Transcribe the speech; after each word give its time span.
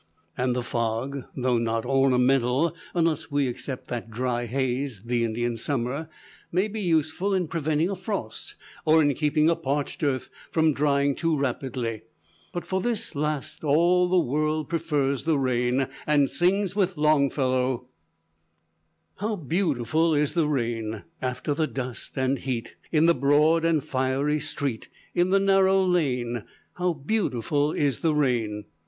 And 0.35 0.55
the 0.55 0.63
fog, 0.63 1.25
though 1.37 1.59
not 1.59 1.85
ornamental 1.85 2.75
unless 2.95 3.29
we 3.29 3.47
except 3.47 3.87
that 3.89 4.09
dry 4.09 4.47
haze, 4.47 5.03
the 5.03 5.23
Indian 5.23 5.55
summer 5.55 6.09
may 6.51 6.67
be 6.67 6.81
useful 6.81 7.35
in 7.35 7.47
preventing 7.47 7.87
a 7.87 7.95
frost, 7.95 8.55
or 8.83 9.03
in 9.03 9.13
keeping 9.13 9.47
a 9.47 9.55
parched 9.55 10.01
earth 10.01 10.31
from 10.49 10.73
drying 10.73 11.13
too 11.13 11.37
rapidly. 11.37 12.01
But 12.51 12.65
for 12.65 12.81
this 12.81 13.13
last, 13.15 13.63
all 13.63 14.07
the 14.09 14.17
world 14.17 14.69
prefers 14.69 15.23
the 15.25 15.37
rain, 15.37 15.87
and 16.07 16.27
sings 16.27 16.75
with 16.75 16.97
Longfellow: 16.97 17.85
[Illustration: 17.91 19.13
SPECTER 19.13 19.13
OF 19.13 19.19
THE 19.19 19.25
BROCKEN.] 19.27 19.29
"How 19.29 19.47
beautiful 19.47 20.13
is 20.15 20.33
the 20.33 20.47
rain! 20.47 21.03
After 21.21 21.53
the 21.53 21.67
dust 21.67 22.17
and 22.17 22.39
heat, 22.39 22.75
In 22.91 23.05
the 23.05 23.13
broad 23.13 23.63
and 23.63 23.83
fiery 23.83 24.39
street, 24.39 24.89
In 25.13 25.29
the 25.29 25.39
narrow 25.39 25.85
lane, 25.85 26.41
How 26.73 26.93
beautiful 26.93 27.71
is 27.73 27.99
the 27.99 28.15
rain! 28.15 28.65